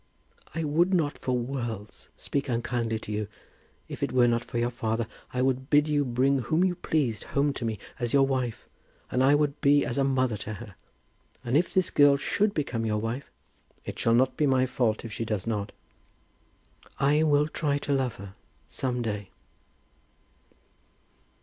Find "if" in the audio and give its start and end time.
3.87-4.01, 11.55-11.71, 15.05-15.13